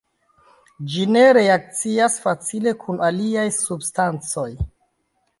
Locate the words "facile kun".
2.23-3.03